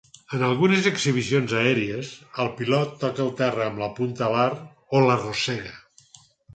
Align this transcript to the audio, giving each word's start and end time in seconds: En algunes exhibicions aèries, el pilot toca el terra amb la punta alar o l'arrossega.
En 0.35 0.43
algunes 0.45 0.87
exhibicions 0.91 1.53
aèries, 1.59 2.15
el 2.45 2.51
pilot 2.63 2.97
toca 3.05 3.25
el 3.29 3.31
terra 3.45 3.69
amb 3.69 3.85
la 3.85 3.93
punta 4.01 4.29
alar 4.33 4.51
o 5.01 5.07
l'arrossega. 5.09 5.81